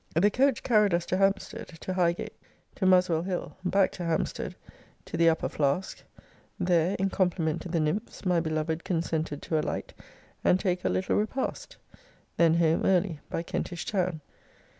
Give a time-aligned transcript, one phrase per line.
[0.15, 2.33] The coach carried us to Hampstead, to Highgate,
[2.73, 4.55] to Muswell hill; back to Hampstead
[5.05, 6.01] to the Upper Flask:
[6.59, 9.93] there, in compliment to the nymphs, my beloved consented to alight,
[10.43, 11.77] and take a little repast.
[12.37, 14.21] Then home early by Kentish town.